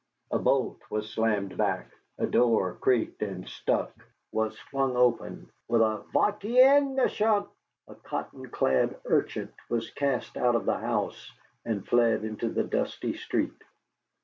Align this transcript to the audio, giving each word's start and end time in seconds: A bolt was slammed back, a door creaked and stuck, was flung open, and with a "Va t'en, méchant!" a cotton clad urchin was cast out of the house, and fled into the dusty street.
A 0.31 0.39
bolt 0.39 0.79
was 0.89 1.11
slammed 1.13 1.55
back, 1.57 1.91
a 2.17 2.25
door 2.25 2.73
creaked 2.81 3.21
and 3.21 3.47
stuck, 3.47 3.91
was 4.31 4.57
flung 4.57 4.97
open, 4.97 5.27
and 5.29 5.49
with 5.67 5.83
a 5.83 6.03
"Va 6.11 6.35
t'en, 6.39 6.95
méchant!" 6.95 7.47
a 7.87 7.93
cotton 7.93 8.49
clad 8.49 8.99
urchin 9.05 9.53
was 9.69 9.91
cast 9.91 10.37
out 10.37 10.55
of 10.55 10.65
the 10.65 10.79
house, 10.79 11.31
and 11.65 11.87
fled 11.87 12.23
into 12.23 12.49
the 12.49 12.63
dusty 12.63 13.13
street. 13.13 13.63